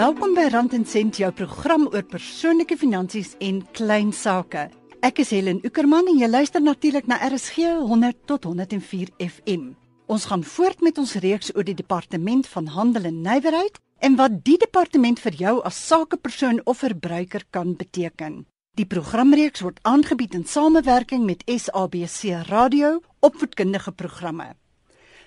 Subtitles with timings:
[0.00, 4.62] Welkom by Rand en Sent, jou program oor persoonlike finansies en klein sake.
[5.04, 9.66] Ek is Helen Ukerman en jy luister natuurlik na RSG 100 tot 104 FM.
[10.08, 14.38] Ons gaan voort met ons reeks oor die departement van handel en nywerheid en wat
[14.46, 18.46] die departement vir jou as sakepersoon of verbruiker kan beteken.
[18.80, 24.54] Die programreeks word aangebied in samewerking met SABC Radio, opvoedkundige programme.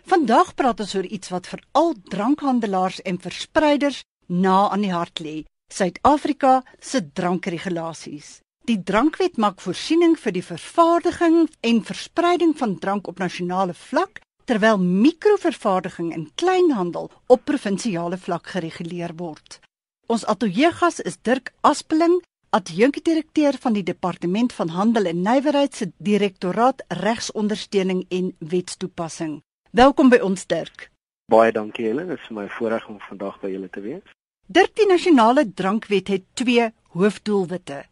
[0.10, 4.02] Vandag praat ons oor iets wat vir al drankhandelaars en verspreiders
[4.42, 8.40] na aan die hart lê: Suid-Afrika se drankregulasies.
[8.66, 14.80] Die drankwet maak voorsiening vir die vervaardiging en verspreiding van drank op nasionale vlak, terwyl
[14.80, 19.60] mikrovervaardiging en kleinhandel op provinsiale vlak gereguleer word.
[20.08, 22.22] Ons ateljeegas is Dirk Aspeling,
[22.54, 29.42] adjunkdirekteur van die Departement van Handel en Nywerheid se Direktoraat Regsondersteuning en Wetstoepassing.
[29.72, 30.90] Welkom by ons Dirk.
[31.32, 34.20] Baie dankie Helen, dit is my voorreg om vandag by julle te wees.
[34.52, 37.86] Dirk, die nasionale drankwet het twee hoofdoelwitte.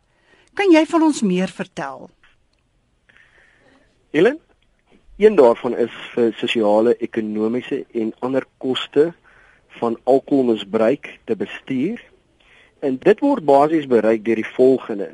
[0.54, 2.10] Kan jy van ons meer vertel?
[4.12, 4.36] Helen,
[5.16, 9.14] een daarvan is vir sosiale, ekonomiese en ander koste
[9.80, 12.04] van alkoholmisbruik te bestuur.
[12.84, 15.08] En dit word basies bereik deur die volgende.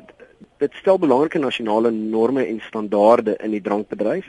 [0.58, 4.26] Dit stel belangrike nasionale norme en standaarde in die drankbedryf.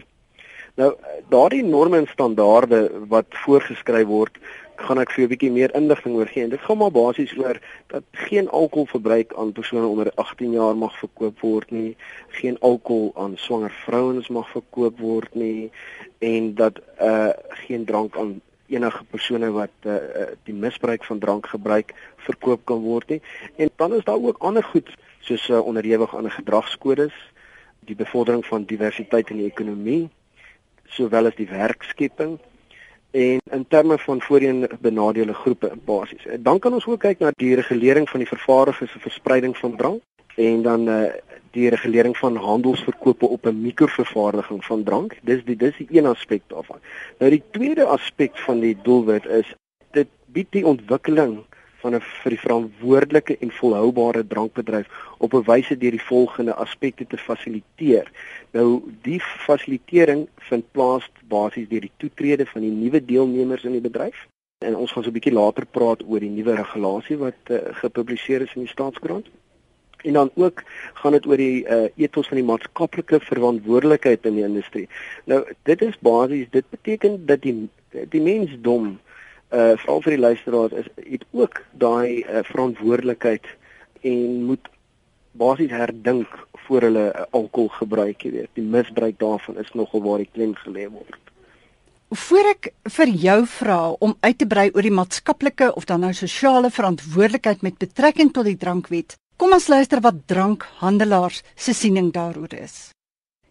[0.77, 0.93] Nou
[1.33, 4.37] daardie norme en standaarde wat voorgeskryf word,
[4.79, 6.43] gaan ek vir 'n bietjie meer inligting oor gee.
[6.43, 10.97] En dit gaan maar basies oor dat geen alkoholverbruik aan persone onder 18 jaar mag
[10.99, 15.71] verkoop word nie, geen alkohol aan swanger vrouens mag verkoop word nie
[16.19, 19.97] en dat uh geen drank aan enige persone wat uh
[20.43, 23.21] die misbruik van drank gebruik verkoop kan word nie.
[23.55, 27.13] En dan is daar ook ander goed soos uh, onderhewig aan gedragskodes,
[27.79, 30.09] die bevordering van diversiteit in die ekonomie
[30.85, 32.39] sowel as die werkskepping
[33.11, 36.25] en in terme van voorheen benadeelde groepe basies.
[36.39, 40.01] Dan kan ons ook kyk na die regulering van die vervaardigers en verspreiding van drank
[40.35, 41.03] en dan uh,
[41.51, 45.17] die regulering van handelsverkope op 'n mikrovervaardiging van drank.
[45.21, 46.79] Dis die dis die een aspek daarvan.
[47.17, 49.55] Nou die tweede aspek van die doelwit is
[49.91, 51.43] dit bied die ontwikkeling
[51.81, 57.07] van 'n vir die verantwoordelike en volhoubare drankbedryf op 'n wyse deur die volgende aspekte
[57.07, 58.11] te fasiliteer.
[58.51, 63.87] Nou die fasilitering vind plaas basies deur die toetrede van die nuwe deelnemers in die
[63.89, 64.27] bedryf.
[64.65, 68.41] En ons gaan so 'n bietjie later praat oor die nuwe regulasie wat uh, gepubliseer
[68.41, 69.27] is in die staatskoerant.
[70.03, 70.63] En dan ook
[70.93, 74.87] gaan dit oor die uh, ethos van die maatskaplike verantwoordelikheid in die industrie.
[75.25, 77.69] Nou dit is basies dit beteken dat die
[78.09, 78.99] die mensdom
[79.49, 83.47] uh veral vir die luisteraars is het ook daai uh, verantwoordelikheid
[84.01, 84.67] en moet
[85.31, 86.27] basies herdink
[86.67, 88.51] voor hulle uh, alkohol gebruik, jy weet.
[88.53, 91.17] Die misbruik daarvan is nogal waar die klem gelê word.
[92.09, 96.13] Voor ek vir jou vra om uit te brei oor die maatskaplike of dan nou
[96.17, 102.53] sosiale verantwoordelikheid met betrekking tot die drankwet, kom ons luister wat drankhandelaars se siening daaroor
[102.57, 102.89] is.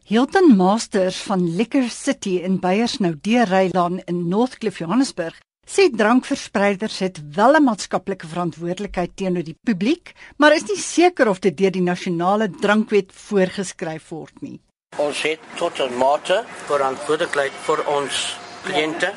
[0.09, 5.38] Hilton Masters van Liquor City in Beyersnou Deurrylaan in Northcliffe Johannesburg
[5.69, 11.39] sê drankverspreiders het wel 'n maatskaplike verantwoordelikheid teenoor die publiek, maar is nie seker of
[11.41, 14.61] dit deur die nasionale drankwet voorgeskryf word nie.
[14.97, 19.12] Ons het tot 'n mate verantwoordelikheid vir ons kliënte.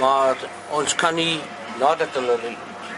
[0.00, 0.36] Maar
[0.70, 1.40] ons kan nie
[1.80, 2.36] nadat hulle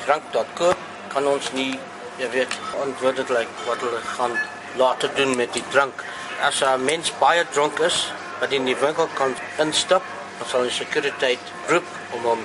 [0.04, 0.78] drank tot koop,
[1.08, 1.78] kan ons nie,
[2.18, 4.34] jy weet, verantwoordelik wat hulle gaan
[4.76, 6.04] laat doen met die drank.
[6.40, 10.02] As 'n mens baie dronk is, wat in die winkel kan instap,
[10.40, 12.42] ons sal die sekuriteit roep om hom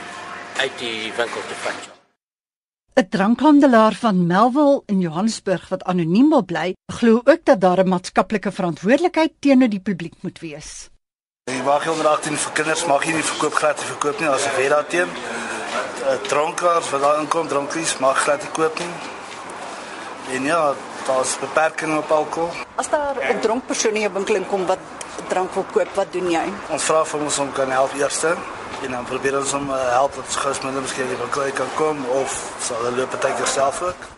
[0.61, 1.89] uit die winkel te vat.
[2.95, 7.89] 'n Drankhandelaar van Melville in Johannesburg wat anoniem wil bly, glo ook dat daar 'n
[7.89, 10.89] maatskaplike verantwoordelikheid teenoor die publiek moet wees.
[11.43, 14.55] Die wag onder 18 vir kinders mag jy nie verkoop gratis verkoop nie as 'n
[14.57, 15.09] wet daarteen.
[16.27, 18.93] Dronkaars wat daar inkom, dronkies mag gratis koop nie.
[20.35, 20.73] En ja,
[21.07, 22.51] daar's beperkings op alkohol.
[22.75, 24.79] As daar 'n dronk persoon in jou winkel inkom wat
[25.29, 26.43] drank wil koop, wat doen jy?
[26.73, 28.35] Ons vra vir ons om kan help eerste
[28.83, 32.01] en dan probeer ons om uh, help dat gous minder miskien die winkel kan kom
[32.19, 34.09] of sal hulle loop partykeer self ook.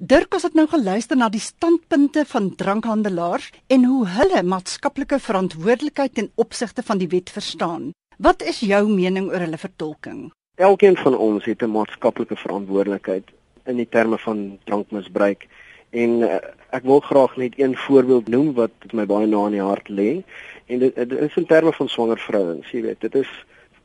[0.00, 6.30] Dirk het nou geluister na die standpunte van drankhandelaars en hoe hulle maatskaplike verantwoordelikheid ten
[6.40, 7.90] opsigte van die wet verstaan.
[8.16, 10.30] Wat is jou mening oor hulle vertolking?
[10.56, 13.28] Elkeen van ons het 'n maatskaplike verantwoordelikheid
[13.64, 15.48] in die terme van drankmisbruik
[15.90, 16.38] en uh,
[16.70, 20.10] ek wil graag net een voorbeeld noem wat my baie na in die hart lê
[20.66, 23.30] en dit, dit is in terme van swanger vrouens, jy weet, dit is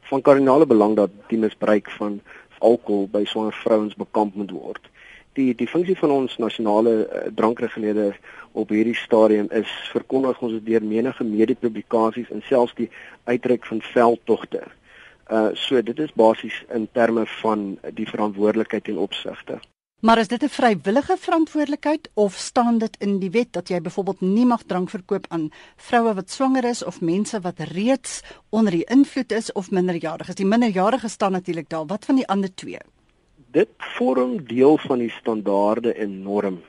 [0.10, 2.19] van kardinale belang dat die misbruik van
[2.60, 4.92] alkohol by swanger vrouens bekamp moet word.
[5.36, 8.19] Die die funksie van ons nasionale uh, drankreguleerder
[8.54, 12.90] op hierdie stadium is verkondig ons deur menige mediepublikasies en selfs die
[13.25, 14.63] uitreik van veldtogte
[15.25, 19.58] Uh so dit is basies in terme van die verantwoordelikheid en opsigte.
[20.00, 24.21] Maar is dit 'n vrywillige verantwoordelikheid of staan dit in die wet dat jy byvoorbeeld
[24.21, 28.83] nie mag drank verkoop aan vroue wat swanger is of mense wat reeds onder die
[28.83, 30.36] invloed is of minderjariges?
[30.36, 31.86] Die minderjariges staan natuurlik daar.
[31.86, 32.77] Wat van die ander twee?
[33.51, 36.62] Dit vorm deel van die standaarde en norm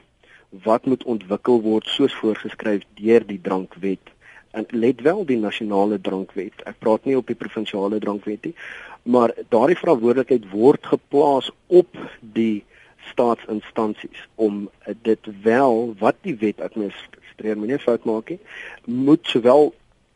[0.50, 4.10] wat moet ontwikkel word soos voorgeskryf deur die drankwet.
[4.50, 6.62] En let wel die nasionale drankwet.
[6.64, 8.54] Ek praat nie op die provinsiale drankwet nie,
[9.02, 11.88] maar daardie verantwoordelikheid word geplaas op
[12.20, 12.64] die
[13.10, 14.66] staatsinstansies om
[15.02, 18.40] dit wel wat die wet administreer, moenie fout maak nie,
[18.84, 19.72] moet sowel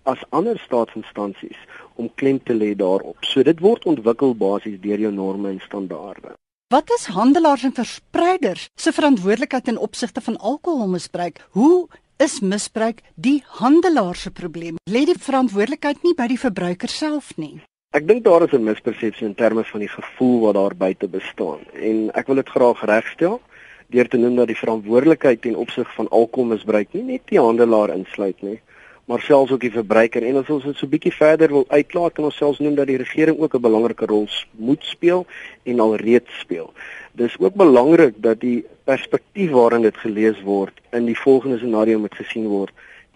[0.09, 1.59] as ander staatsinstansies
[2.01, 3.19] om klem te lê daarop.
[3.25, 6.37] So dit word ontwikkel basies deur jou norme en standaarde.
[6.71, 11.43] Wat is handelaars en verspreiders se verantwoordelikheid in opsigte van alkoholmisbruik?
[11.51, 14.79] Hoe is misbruik die handelaar se probleem?
[14.91, 17.59] Lê die verantwoordelikheid nie by die verbruiker self nie?
[17.99, 21.59] Ek dink daar is 'n mispersepsie in terme van die gevoel wat daar buite bestaan
[21.75, 23.41] en ek wil dit graag regstel
[23.89, 28.43] deur te noem dat die verantwoordelikheid ten opsig van alkoholmisbruik nie net die handelaar insluit
[28.43, 28.61] nie,
[29.05, 32.11] maar selfs ook die verbruiker en as ons dit so 'n bietjie verder wil uitklaar
[32.11, 35.27] kan ons selfs noem dat die regering ook 'n belangrike rol moet speel
[35.65, 36.73] en alreeds speel.
[37.13, 42.15] Dis ook belangrik dat die perspektief waarin dit gelees word in die volgende scenario moet
[42.15, 42.71] gesien word.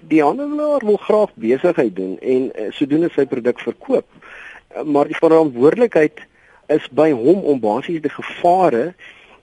[0.09, 4.06] Die handelaar wil graag besigheid doen en eh, sodoende sy produk verkoop
[4.85, 6.25] maar die verantwoordelikheid
[6.73, 8.94] is by hom om basies die gevare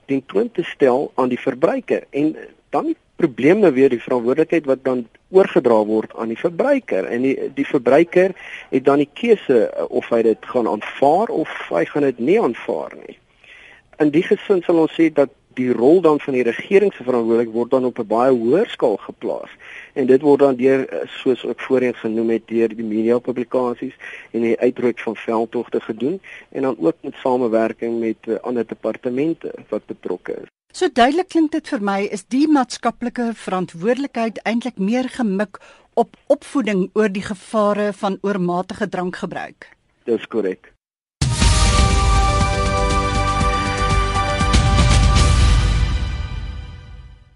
[0.09, 2.35] ten toon te stel aan die verbruiker en
[2.69, 7.25] dan die probleem nou weer die verantwoordelikheid wat dan oorgedra word aan die verbruiker en
[7.27, 8.33] die die verbruiker
[8.71, 12.39] het dan die keuse uh, of hy dit gaan aanvaar of hy gaan dit nie
[12.41, 13.17] aanvaar nie.
[14.01, 17.53] In die gesin sal ons sê dat die rol dan van die regering se verantwoordelik
[17.53, 19.49] word dan op 'n baie hoër skaal geplaas.
[19.93, 23.95] En dit word dan deur eh, soos ook voorheen genoem het deur die media publikasies
[24.31, 29.53] en die uitroep van veldtogte gedoen en dan ook met samewerking met uh, ander departemente
[29.69, 30.47] wat betrokke is.
[30.71, 35.59] So duidelik klink dit vir my is die maatskaplike verantwoordelikheid eintlik meer gemik
[35.93, 39.69] op opvoeding oor die gevare van oormatige drankgebruik.
[40.03, 40.70] Dis korrek.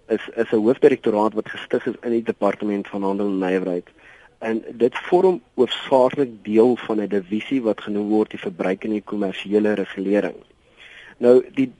[0.06, 3.90] is is 'n hoofdirektoraat wat gestig is in die Departement van Handel en Nywerheid
[4.46, 9.08] en dit vorm hoofsaaklik deel van 'n divisie wat genoem word die verbruik en die
[9.12, 10.38] kommersiële regulering.
[11.18, 11.72] Nou die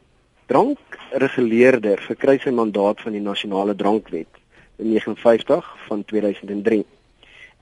[0.47, 4.33] drankreguleerder verkry sy mandaat van die nasionale drankwet
[4.77, 6.85] in 59 van 2003.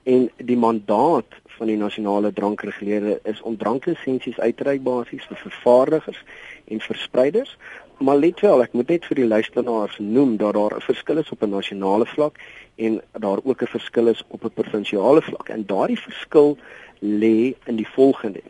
[0.03, 5.37] En die mandaat van die nasionale drankreguleerder is om dranklisensies uit te reik basies vir
[5.37, 6.23] vervaardigers
[6.67, 7.57] en verspreiders
[7.97, 11.29] Maar let wel, ek moet net vir die luisteraars noem dat daar 'n verskil is
[11.31, 12.39] op 'n nasionale vlak
[12.75, 15.49] en daar ook 'n verskil is op 'n provinsiale vlak.
[15.49, 16.57] En daardie verskil
[16.99, 18.41] lê in die volgende.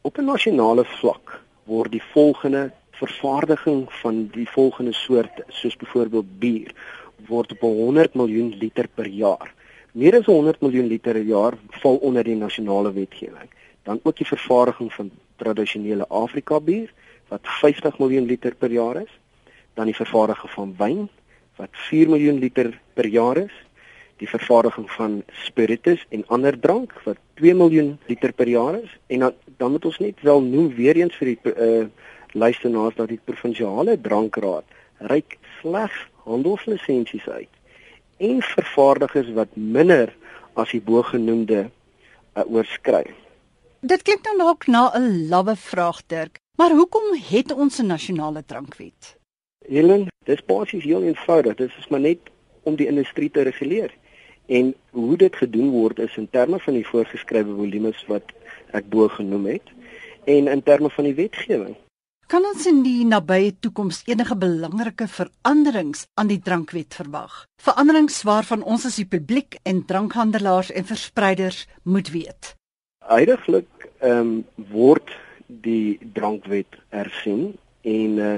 [0.00, 6.74] Op 'n nasionale vlak word die volgende vervaardiging van die volgende soorte, soos byvoorbeeld bier,
[7.26, 9.54] word op 100 miljoen liter per jaar.
[9.92, 13.50] Meer as 100 miljoen liter per jaar val onder die nasionale wetgewing.
[13.82, 16.92] Dan ook die vervaardiging van tradisionele Afrika bier
[17.30, 19.12] wat 50 miljoen liter per jaar is,
[19.78, 21.08] dan die vervaardiging van wyn
[21.60, 23.54] wat 4 miljoen liter per jaar is,
[24.20, 29.26] die vervaardiging van spiritus en ander drank wat 2 miljoen liter per jaar is en
[29.26, 31.86] dan dan moet ons net wel noem weer eens vir die uh
[32.32, 34.64] luisteraars dat die provinsiale drankraad
[35.10, 37.56] reik slegs handelslisensies uit
[38.28, 40.12] en vervaardigers wat minder
[40.54, 43.02] as die bogenoemde uh, oorskry.
[43.80, 46.38] Dit klink dan dalk na 'n lawwe vraag Dirk.
[46.60, 49.16] Maar hoekom het ons 'n nasionale drankwet?
[49.58, 51.54] Helen, dis basies heel eenvoudig.
[51.54, 52.18] Dit is maar net
[52.62, 53.94] om die industrie te reguleer.
[54.46, 58.22] En hoe dit gedoen word is in terme van die voorgeskrewe volumes wat
[58.70, 59.62] ek bo genoem het
[60.24, 61.76] en in terme van die wetgewing.
[62.26, 67.44] Kan ons in die nabye toekoms enige belangrike veranderings aan die drankwet verwag?
[67.62, 72.54] Veranderings waarvan ons as die publiek en drankhandelaars en verspreiders moet weet.
[72.98, 75.10] Huidiglik ehm um, word
[75.62, 78.36] die drankwet hersien en uh,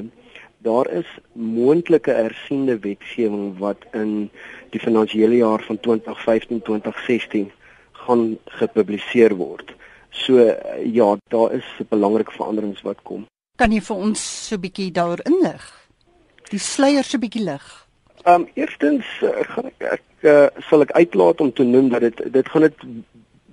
[0.62, 4.30] daar is moontlike hersiende wetgewing wat in
[4.70, 7.50] die finansiële jaar van 2015-2016
[7.92, 9.74] gaan gepubliseer word.
[10.10, 10.54] So uh,
[10.84, 13.26] ja, daar is belangrike veranderings wat kom.
[13.56, 15.64] Kan jy vir ons so 'n bietjie daaroor inlig?
[16.50, 17.66] Die sluier so 'n bietjie lig.
[18.24, 22.00] Ehm um, eerstens uh, gaan ek ek uh, sal ek uitlaat om te noem dat
[22.00, 22.84] dit dit gaan dit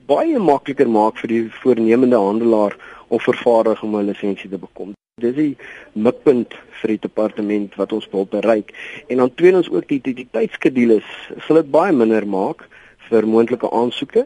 [0.09, 2.75] baie makliker maak vir die voornemende handelaar
[3.09, 4.93] of vervaardiger om 'n lisensie te bekom.
[5.21, 5.57] Dis die
[5.93, 8.73] mikpunt vir die departement wat ons wil bereik.
[9.07, 11.07] En dan tweedens ook die die, die tydskedules
[11.45, 12.67] sal dit baie minder maak
[13.09, 14.25] vir moontlike aansoeke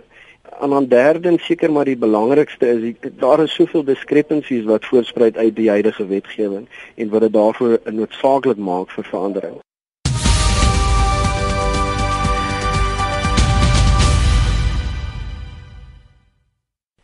[0.62, 5.38] en dan derdens seker maar die belangrikste is die, daar is soveel diskrepansies wat voorspruit
[5.38, 9.60] uit die huidige wetgewing en wat dit daarvoor noodsaaklik maak vir verandering.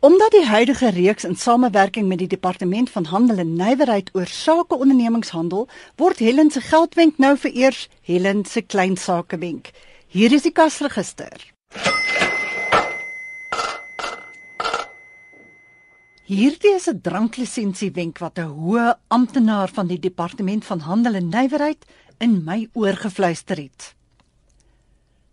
[0.00, 4.78] Omdat die huidige reeks in samewerking met die Departement van Handel en Nywerheid oor sake
[4.78, 5.66] ondernemingshandel,
[6.00, 9.68] word Helen se geldwenk nou vereers Helen se klein sakewenk.
[10.08, 11.44] Hier is die kasregister.
[16.24, 21.84] Hierdie is 'n dranklisensiewenk wat 'n hoë amptenaar van die Departement van Handel en Nywerheid
[22.18, 23.99] in my oor gefluister het.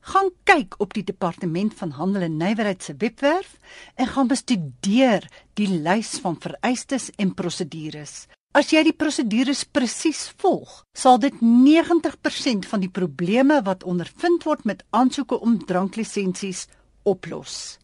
[0.07, 3.57] Gaan kyk op die Departement van Handel en Nywerheid se webwerf
[3.95, 5.27] en gaan bestudeer
[5.59, 8.27] die lys van vereistes en prosedures.
[8.55, 14.63] As jy die prosedures presies volg, sal dit 90% van die probleme wat ondervind word
[14.63, 16.69] met aansoeke om dranklisensies
[17.03, 17.75] oplos.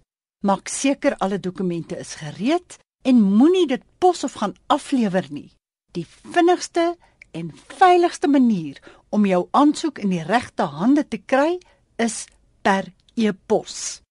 [0.47, 5.51] Maak seker alle dokumente is gereed en moenie dit pos of gaan aflewer nie.
[5.91, 6.93] Die vinnigste
[7.35, 8.79] en veiligste manier
[9.11, 11.59] om jou aansoek in die regte hande te kry
[12.03, 12.25] is
[12.63, 14.01] per e-pos.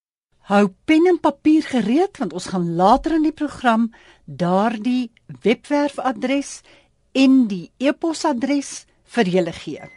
[0.51, 3.91] Hou pen en papier gereed want ons gaan later in die program
[4.27, 5.11] daardie
[5.45, 6.61] webwerfadres
[7.13, 8.83] en die e-posadres
[9.15, 9.91] vir julle gee.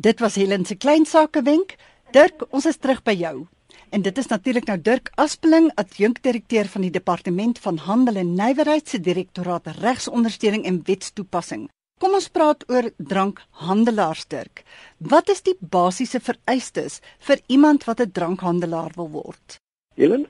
[0.00, 1.74] Dit was Helen se klein sake wenk.
[2.12, 3.48] Dirk, ons is terug by jou.
[3.90, 8.88] En dit is natuurlik nou Dirk Aspeling, adjunkdirekteur van die Departement van Handel en Nywerheid
[8.88, 11.64] se Direktoraat Regsondersteuning en Wetstoepassing.
[11.98, 14.62] Kom ons praat oor drankhandelaars Dirk.
[14.98, 19.58] Wat is die basiese vereistes vir iemand wat 'n drankhandelaar wil word?
[19.94, 20.26] Helen,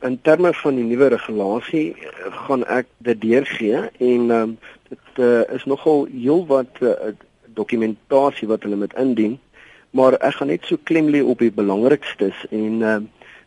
[0.00, 1.96] in terme van die nuwe regulasie
[2.48, 4.58] gaan ek dit deurgee en um,
[4.88, 7.12] dit uh, is nogal heelwat uh,
[7.46, 9.38] dokumentasie wat hulle moet indien,
[9.94, 12.96] maar ek gaan net so klem lê op die belangrikstes en uh,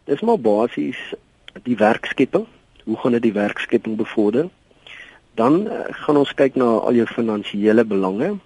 [0.07, 0.99] dis maar basies
[1.65, 2.45] die werkskepping.
[2.87, 4.47] Hoe gaan dit die werkskepping bevorder?
[5.35, 8.37] Dan uh, gaan ons kyk na al jou finansiële belange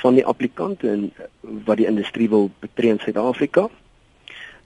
[0.00, 1.28] van die applikant en uh,
[1.68, 3.66] wat die industrie wil betree in Suid-Afrika.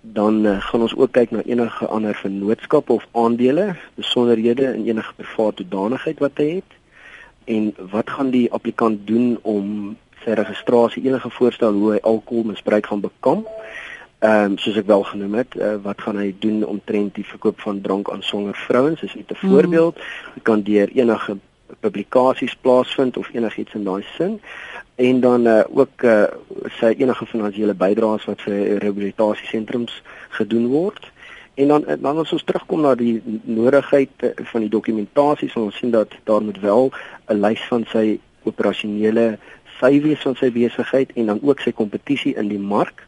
[0.01, 5.19] Dan uh, gaan ons ook kyk na enige ander vennootskappe of aandele, besonderhede en enige
[5.19, 6.79] private danigheid wat hy het
[7.51, 13.01] en wat gaan die applikant doen om sy registrasie enige voorstel hoe hy alkoholmisbruik gaan
[13.01, 13.47] bekom.
[14.23, 17.61] Ehm um, soos ek wel genoem het, uh, wat gaan hy doen omtrent die verkoop
[17.61, 19.01] van drank aan swanger vrouens?
[19.01, 19.51] Dis net 'n mm.
[19.51, 19.97] voorbeeld.
[20.35, 21.37] Dit kan deur enige
[21.81, 24.41] publikasies plaasvind of enigiets in daai sin.
[24.95, 26.25] En dan uh, ook uh,
[26.79, 31.11] sy enige finansiële bydraes wat vir rehabilitasiesentrums gedoen word.
[31.55, 34.11] En dan dan as ons terugkom na die nodigheid
[34.53, 36.93] van die dokumentasie, sal ons sien dat daar moet wel
[37.27, 39.39] 'n lys van sy operasionele
[39.83, 43.03] sy wees van sy besigheid en dan ook sy kompetisie in die mark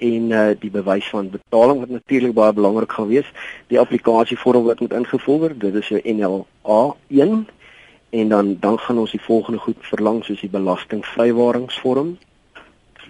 [0.00, 3.28] en uh, die bewys van betaling wat natuurlik baie belangrik gaan wees.
[3.68, 7.44] Die applikasievorm wat moet ingevul word, dit is jou NLA1
[8.20, 12.16] en dan dan gaan ons die volgende goed verlang soos die belastingvrywaringsvorm,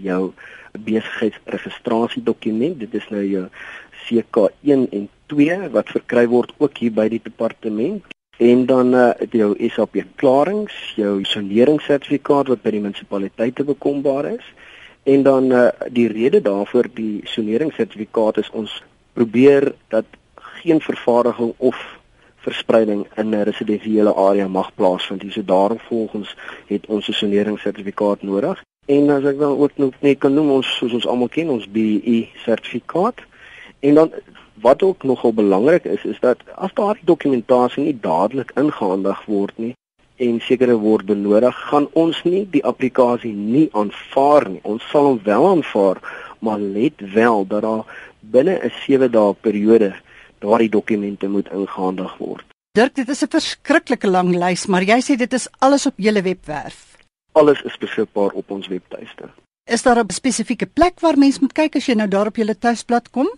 [0.00, 0.32] jou
[0.76, 3.46] besigheidsregistrasiedokument, dit is nou jou
[4.04, 8.04] CK1 en 2 wat verkry word ook hier by die departement
[8.40, 14.46] en dan uh, jou SAP klarings, jou soneringssertifikaat wat by die munisipaliteite bekombaar is.
[15.04, 18.78] En dan uh, die rede daarvoor die soneringssertifikaat is ons
[19.12, 20.08] probeer dat
[20.62, 21.76] geen vervaardiging of
[22.40, 25.20] verspreiding in 'n residensiële area mag plaasvind.
[25.20, 28.64] Dis so daarom volgens het ons 'n soneringssertifikaat nodig.
[28.86, 29.70] En as ek dan ook
[30.00, 33.20] net kan noem ons soos ons almal ken ons BE sertifikaat.
[33.80, 34.12] En dan
[34.60, 39.74] wat ook nogal belangrik is is dat as daardie dokumentasie nie dadelik ingehandig word nie
[40.20, 44.60] en sekere word benodig, gaan ons nie die applikasie nie aanvaar nie.
[44.68, 46.00] Ons sal hom wel aanvaar,
[46.44, 47.84] maar let wel dat daar
[48.20, 49.94] binne 'n 7 dae periode
[50.38, 52.44] daardie dokumente moet ingehandig word.
[52.72, 56.22] Dirk, dit is 'n verskriklike lang lys, maar jy sê dit is alles op julle
[56.22, 56.96] webwerf.
[57.32, 59.28] Alles is beskikbaar op ons webtuiste.
[59.64, 62.58] Is daar 'n spesifieke plek waar mens moet kyk as jy nou daar op julle
[62.58, 63.28] tuisblad kom?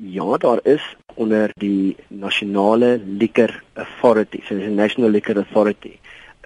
[0.00, 5.98] Ja, daar is onder die nasionale liquor authority, so die National Liquor Authority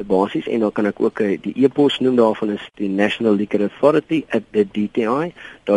[0.06, 3.60] basies en dan kan ek ook eh, die e-pos noem daarvan is die National Liquor
[3.60, 5.76] Authority at the dti.gov.za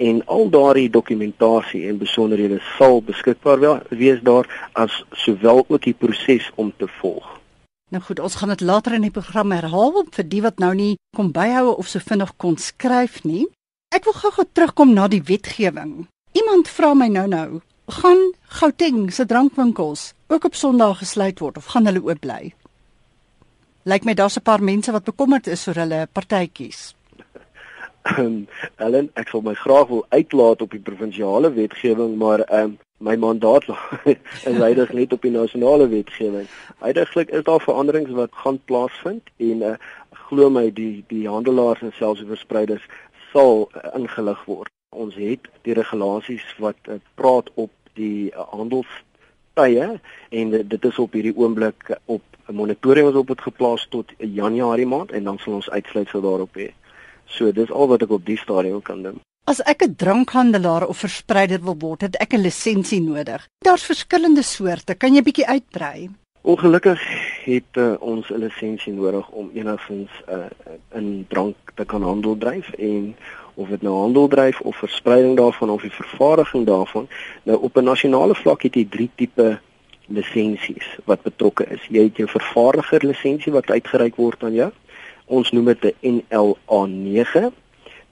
[0.00, 6.50] en al daardie dokumentasie en besonderhede sal beskikbaar wees daar as sowel ook die proses
[6.54, 7.38] om te volg.
[7.90, 10.96] Nou goed, ons gaan dit later in die program herhaal vir die wat nou nie
[11.16, 13.46] kom byhou of so vinnig kon skryf nie.
[13.90, 16.04] Ek wil gou-gou terugkom na die wetgewing.
[16.38, 17.58] Iemand vra my nou-nou,
[17.90, 18.20] gaan
[18.60, 22.52] Gauteng se drankwinkels ook op Sondag gesluit word of gaan hulle oop bly?
[23.90, 26.94] Lyk my daar's 'n paar mense wat bekommerd is oor hulle partytjies.
[28.14, 32.78] Ehm Ellen, ek sal my graag wil uitlaat op die provinsiale wetgewing, maar ehm um,
[32.98, 33.64] my mandaat
[34.50, 36.46] is heidig net op die nasionale wetgewing.
[36.78, 39.74] Heidiglik is daar veranderings wat gaan plaasvind en uh,
[40.30, 42.84] glo my die die handelaars en selfs die verspreiders
[43.32, 44.72] sal uh, ingelig word.
[44.90, 51.12] Ons het die regulasies wat uh, praat op die uh, handelstye en dit is op
[51.12, 55.54] hierdie oomblik op 'n monitoring wat op het geplaas tot Januarie maand en dan sal
[55.60, 56.70] ons uitsluitsel daarop hê.
[57.26, 59.20] So dis al wat ek op die stadium kan doen.
[59.44, 63.48] As ek 'n drankhandelaar of verspreider wil word, het ek 'n lisensie nodig.
[63.58, 64.94] Daar's verskillende soorte.
[64.94, 66.10] Kan jy bietjie uitbrei?
[66.40, 67.00] Ongelukkig
[67.44, 70.50] het uh, ons 'n lisensie nodig om enigins uh,
[70.94, 73.16] in drank te kan handel dryf en
[73.54, 77.08] of dit nou handel dryf of verspreiding daarvan of die vervaardiging daarvan.
[77.42, 79.58] Nou op 'n nasionale vlak het jy drie tipe
[80.06, 81.86] lisensies wat betrokke is.
[81.88, 84.72] Jy het jou vervaardiger lisensie wat uitgereik word aan jou
[85.30, 87.52] ons noem dit 'n NLA9.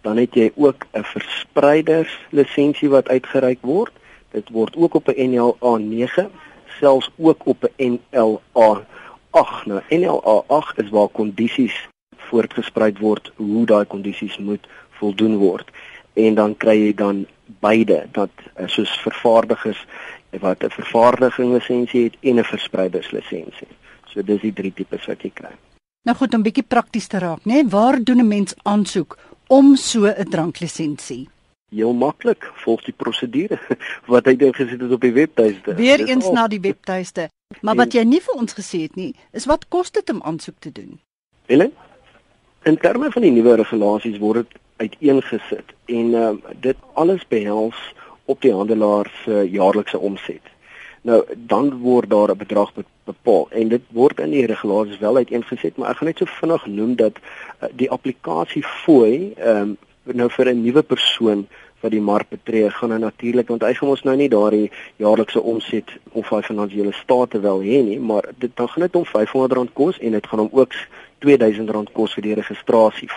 [0.00, 3.92] Dan het jy ook 'n verspreider lisensie wat uitgereik word.
[4.30, 6.30] Dit word ook op 'n NLA9,
[6.78, 9.64] selfs ook op 'n NLA8.
[9.64, 15.70] Nou NLA8 is waar kondisies voortgesprei word hoe daai kondisies moet voldoen word.
[16.12, 17.26] En dan kry jy dan
[17.60, 19.86] beide dat eh, soos vervaardigers
[20.40, 23.72] wat 'n vervaardiging lisensie het en 'n verspreiderslisensie.
[24.06, 25.54] So dis die drie tipes wat jy kry.
[26.02, 27.52] Nou goed, om bietjie prakties te raak, né?
[27.52, 27.66] Nee?
[27.66, 31.28] Waar doen 'n mens aansoek om so 'n dranklisensie?
[31.68, 33.58] Heel maklik, volg die prosedure
[34.12, 35.74] wat hy dink gesit het op die webtuiste.
[35.74, 37.28] Weer eens na die webtuiste.
[37.60, 40.56] Maar wat jy nie vir ons gesê het nie, is wat kos dit om aansoek
[40.64, 40.98] te doen?
[41.48, 41.72] Helen,
[42.68, 47.78] in terme van die nuwe regulasies word dit uiteengesit en uh, dit alles behels
[48.28, 50.44] op die handelaar se jaarlikse omset.
[51.08, 52.72] Nou dan word daar 'n bedrag
[53.04, 56.66] bepaal en dit word in die regulasies wel uiteengesit, maar ek gaan net so vinnig
[56.66, 59.76] noem dat uh, die applikasie fooi ehm um,
[60.14, 61.46] nou vir 'n nuwe persoon
[61.80, 65.40] wat die mark betree, gaan nou natuurlik want hy gaan ons nou nie daardie jaarlikse
[65.40, 69.72] omset of hy finansiële state wel hê nie, maar dit dan gaan dit hom R500
[69.72, 70.74] kos en dit gaan hom ook
[71.22, 73.10] R2000 kos vir die registrasie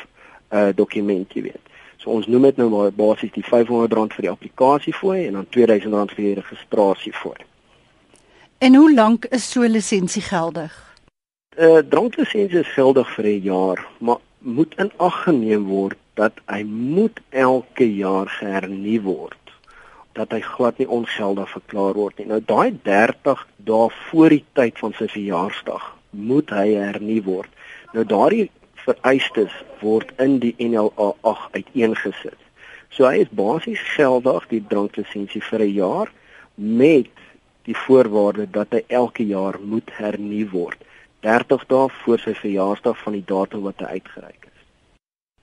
[0.52, 1.66] uh dokument, jy weet.
[1.98, 5.46] So ons noem dit nou maar basies die R500 vir die applikasie fooi en dan
[5.46, 7.38] R2000 vir die registrasie fooi.
[8.62, 10.74] En hoe lank is so 'n lisensie geldig?
[11.58, 16.34] 'n uh, Dranklisensie is geldig vir 'n jaar, maar moet in ag geneem word dat
[16.50, 19.38] hy moet elke jaar gehernu word
[20.18, 22.28] dat hy glad nie ongeldig verklaar word nie.
[22.28, 27.52] Nou daai 30 dae voor die tyd van sy verjaarsdag moet hy hernu word.
[27.96, 28.50] Nou daardie
[28.84, 32.38] vereistes word in die NLA 8 uiteengesit.
[32.92, 36.12] So hy is basies geldig die dranklisensie vir 'n jaar
[36.56, 37.14] met
[37.64, 40.82] die voorwaarde dat hy elke jaar moet hernu word
[41.22, 44.64] 30 dae voor sy verjaarsdag van die datum wat hy uitgereik is.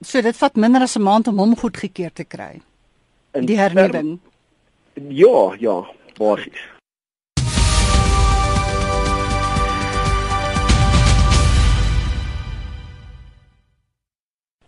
[0.06, 2.60] So dit vat minder as 'n maand om hom goedgekeur te kry.
[3.34, 4.18] In die hernuwing.
[4.94, 5.86] Ja, ja,
[6.18, 6.78] basies.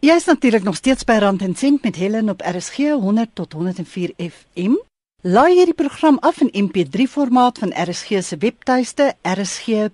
[0.00, 3.52] Jy is natuurlik nog steeds by Rand en Sent met Helen op RSG 100 tot
[3.52, 4.74] 104 FM.
[5.22, 9.90] Laai hierdie program af in MP3 formaat van RSG se webtuiste rsg.co.za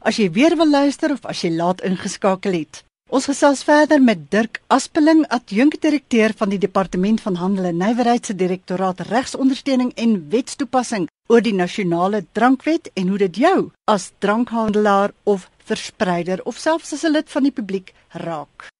[0.00, 2.80] as jy weer wil luister of as jy laat ingeskakel het.
[3.12, 8.34] Ons gesels verder met Dirk Aspeling, adjunkdirekteur van die Departement van Handel en Nywerheid se
[8.34, 15.50] Direktoraat Regsondersteuning en Wetstoepassing oor die nasionale drankwet en hoe dit jou as drankhandelaar of
[15.60, 18.72] verspreider of selfs as 'n lid van die publiek raak.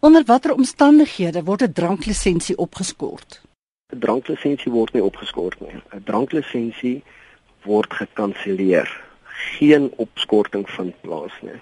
[0.00, 3.45] Onder watter omstandighede word 'n dranklisensie opgeskort?
[3.92, 5.78] 'n dranklisensie word nie opgeskort nie.
[5.94, 7.02] 'n Dranklisensie
[7.62, 8.90] word gekanselleer.
[9.58, 11.60] Geen opskorting vind plaas nie.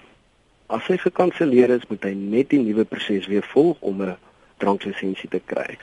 [0.67, 4.17] As hy gekanselleer is, moet hy net die nuwe proses weer volg om 'n
[4.57, 5.77] dranklisensie te kry.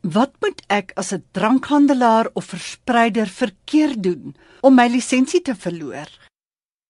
[0.00, 6.08] Wat moet ek as 'n drankhandelaar of verspreider verkeerd doen om my lisensie te verloor?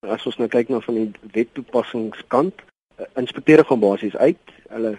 [0.03, 2.55] As ons nou kyk na van die wettoepassingskant,
[2.99, 4.99] uh, inspekteure gaan basies uit, hulle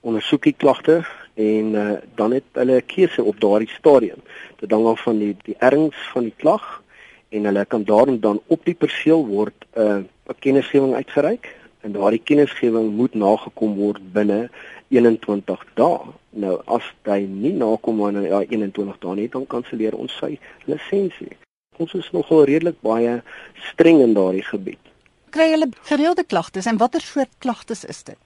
[0.00, 1.06] ondersoek die klagte
[1.38, 4.20] en uh, dan het hulle 'n keuse op daardie stadium.
[4.56, 6.82] Dit hang af van die die erns van die klag
[7.28, 11.92] en hulle kan daarom dan op die perseel word 'n uh, 'n kennisgewing uitgereik en
[11.92, 14.50] daardie kennisgewing moet nagekom word binne
[14.88, 16.00] 21 dae.
[16.30, 21.36] Nou as hy nie nakom aan ja 21 dae nie, dan kanselleer ons sy lisensie.
[21.76, 23.22] Ons is nogal redelik baie
[23.70, 24.82] streng in daardie gebied.
[25.30, 28.18] Kry hulle gereelde klagtes en watter soort klagtes is dit?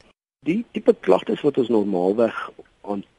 [0.46, 2.50] Die tipe klagtes wat ons normaalweg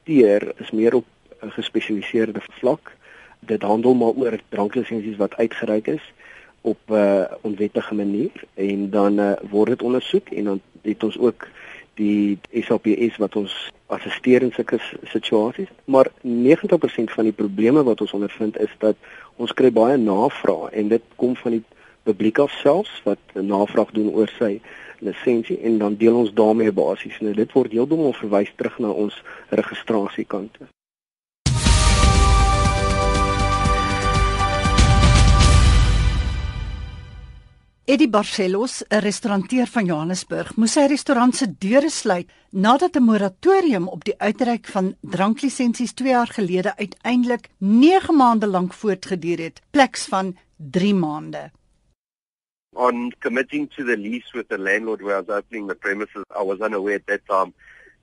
[0.03, 1.05] hanteer is meer op
[1.41, 2.95] 'n gespesialiseerde vlak.
[3.39, 6.13] Dit handel maar oor dranklisensies wat uitgereik is
[6.61, 11.17] op 'n uh, onwettige manier en dan uh, word dit ondersoek en dan het ons
[11.17, 11.47] ook
[11.93, 18.11] die SAPS wat ons assisteer in sulke situasies maar 90% van die probleme wat ons
[18.11, 18.95] ondervind is dat
[19.35, 21.63] ons kry baie navrae en dit kom van die
[22.03, 24.61] publiek af selfs wat navraag doen oor sy
[25.03, 29.23] lisensie en dan deel ons daarmee basies en dit word heeltemal verwys terug na ons
[29.49, 30.71] registrasiekante.
[37.85, 43.87] Eddie Barcelos, 'n restauranteur van Johannesburg, moes sy restaurant se deure sluit nadat 'n moratorium
[43.87, 50.05] op die uitreik van dranklisensies 2 jaar gelede uiteindelik 9 maande lank voortgeduur het, pleks
[50.05, 51.51] van 3 maande.
[52.75, 56.41] On committing to the lease with the landlord where I was opening the premises, I
[56.41, 57.53] was unaware at that time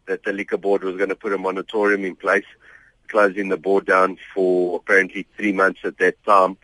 [0.06, 2.44] that the liquor board was going to put a moratorium in place,
[3.08, 6.56] closing the board down for apparently 3 months at that time.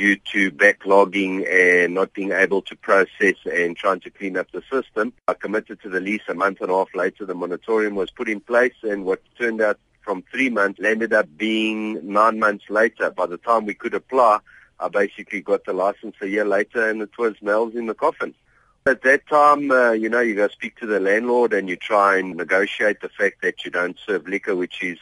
[0.00, 4.62] due to backlogging and not being able to process and trying to clean up the
[4.72, 5.12] system.
[5.28, 7.26] I committed to the lease a month and a half later.
[7.26, 11.26] The moratorium was put in place and what turned out from three months ended up
[11.36, 13.10] being nine months later.
[13.10, 14.38] By the time we could apply,
[14.80, 18.34] I basically got the license a year later and it was nails in the coffin.
[18.86, 22.16] At that time, uh, you know, you go speak to the landlord and you try
[22.18, 24.98] and negotiate the fact that you don't serve liquor, which is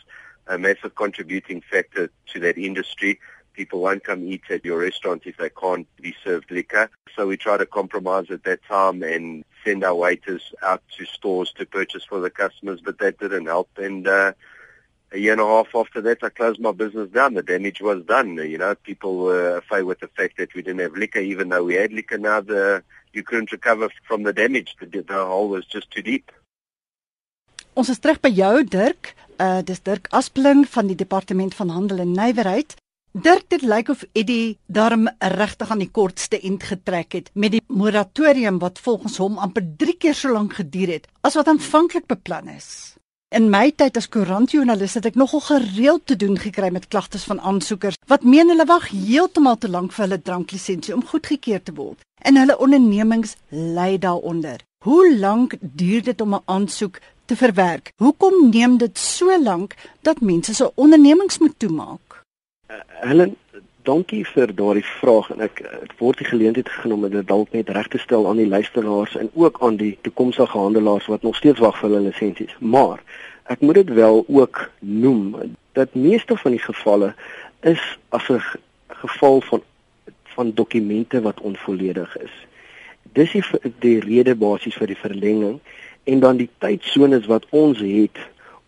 [0.48, 3.20] a massive contributing factor to that industry
[3.58, 6.88] people won't come eat at your restaurant if they can't be served liquor.
[7.16, 11.52] So we try to compromise at that time and send our waiters out to stores
[11.58, 13.68] to purchase for the customers, but that didn't help.
[13.76, 14.34] And uh,
[15.12, 17.34] a year and a half after that, I closed my business down.
[17.34, 18.36] The damage was done.
[18.36, 21.64] You know, people were afraid with the fact that we didn't have liquor, even though
[21.64, 22.18] we had liquor.
[22.18, 24.76] Now the you couldn't recover from the damage.
[24.80, 26.30] The, the hole was just too deep.
[27.74, 29.14] Ons is terug by jou Dirk.
[29.38, 32.76] Uh dis Dirk Aspling van die Departement van Handel en Nywerheid.
[33.12, 37.62] Dirk dit lyk of Eddie darm regtig aan die kortste end getrek het met die
[37.66, 42.50] moratorium wat volgens hom amper 3 keer so lank geduur het as wat aanvanklik beplan
[42.52, 42.97] is.
[43.28, 47.42] In my tyd as koerantjoernalis het ek nogal gereeld te doen gekry met klagtes van
[47.44, 52.00] aansoekers wat meen hulle wag heeltemal te lank vir hulle dranklisensie om goedgekeur te word
[52.24, 54.64] en hulle ondernemings ly daaronder.
[54.84, 57.92] Hoe lank duur dit om 'n aansoek te verwerk?
[58.00, 62.22] Hoekom neem dit so lank dat mense se ondernemings moet toemaak?
[63.04, 63.36] Helen,
[63.88, 67.70] dankie vir daardie vraag en ek het word die geleentheid geneem om dit dalk net
[67.72, 71.62] reg te stel aan die luisteraars en ook aan die toekomstige handelaars wat nog steeds
[71.64, 72.53] wag vir hulle lisensies.
[72.61, 73.01] Maar
[73.48, 77.14] ek moet dit wel ook noem dat meeste van die gevalle
[77.64, 78.42] is as 'n
[79.01, 79.62] geval van
[80.35, 82.35] van dokumente wat onvolledig is.
[83.12, 83.44] Dis die
[83.79, 85.59] die rede basies vir die verlenging
[86.05, 88.18] en dan die tydsones wat ons het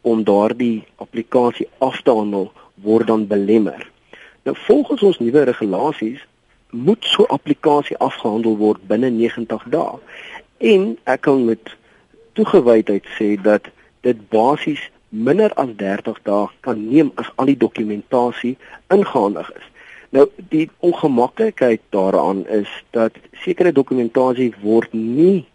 [0.01, 3.91] om daardie applikasie af te handel word dan belemmer.
[4.51, 6.27] Nou volgens ons nuwe regulasies
[6.71, 9.99] moet so 'n applikasie afgehandel word binne 90 dae.
[10.59, 11.77] En ek kan met
[12.33, 18.57] toegewydheid sê dat dit basies minder as 30 dae kan neem as al die dokumentasie
[18.89, 19.67] ingehandig is.
[20.09, 25.47] Nou die ongemaklikheid daaraan is dat sekere dokumentasie word nie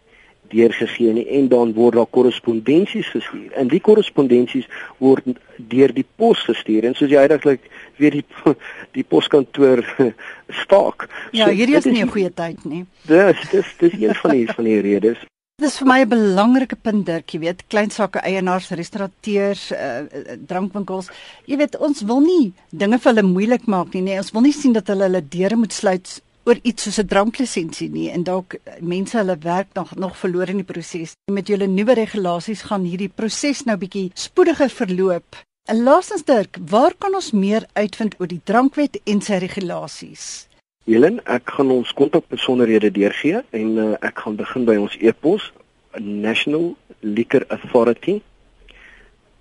[0.50, 3.52] deurgegee nie en dan word daar korrespondensies gestuur.
[3.54, 4.66] En die korrespondensies
[4.98, 8.24] word deur die pos gestuur en soos jy uitdruklik weet die
[8.96, 9.84] die poskantoor
[10.62, 11.08] staak.
[11.32, 12.84] Ja, hierdie is nie 'n goeie tyd nie.
[13.06, 15.18] Dis dis dis een van die van die redes.
[15.56, 20.04] Dit is vir my 'n belangrike punt, Dirk, jy weet, klein sake eienaars, restaurateurs, uh,
[20.46, 21.08] drankwinkels.
[21.46, 24.52] Jy weet, ons wil nie dinge vir hulle moeilik maak nie, nee, ons wil nie
[24.52, 28.54] sien dat hulle hulle deure moet sluit oor iets soos 'n dranklisensie nie en dalk
[28.80, 31.16] mense hulle werk nog nog verloor in die proses.
[31.32, 36.94] Met julle nuwe regulasies gaan hierdie proses nou bietjie spoediger verloop En laastens Dirk, waar
[36.98, 40.48] kan ons meer uitvind oor die drankwet en sy regulasies?
[40.86, 45.50] Helen, ek gaan ons kontakbesonderhede deurgee en uh, ek gaan begin by ons e-pos
[45.98, 48.22] National Liquor Authority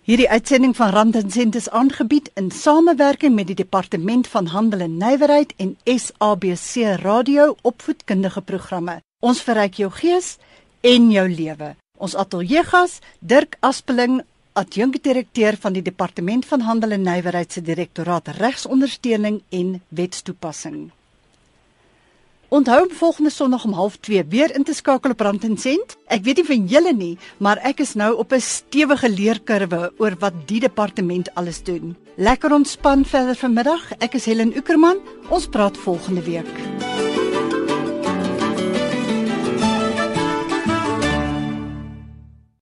[0.04, 4.82] Hierdie uitsending van Rand en Sent is aangebied in samewerking met die Departement van Handel
[4.84, 8.98] en Nywerheid en SABC Radio opvoedkundige programme.
[9.24, 10.34] Ons verryk jou gees
[10.82, 11.70] en jou lewe.
[11.96, 14.20] Ons ateljeegas Dirk Aspeling
[14.60, 20.92] adjunkdirekteur van die Departement van Handel en Nywerheid se Direktoraat Regsondersteuning en Wetstoepassing.
[22.54, 25.96] Onthou volgende Sondag om 0.30 weer in te skakel op Rand en Sent.
[26.06, 30.14] Ek weet nie van julle nie, maar ek is nou op 'n stewige leerkurwe oor
[30.20, 31.98] wat die departement alles doen.
[32.16, 33.92] Lekker ontspan verder vanmiddag.
[33.98, 35.02] Ek is Helen Ukerman.
[35.30, 37.23] Ons praat volgende week.